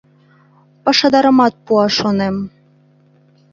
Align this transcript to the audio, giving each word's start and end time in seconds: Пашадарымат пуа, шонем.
Пашадарымат 0.83 1.53
пуа, 1.65 1.85
шонем. 1.97 2.35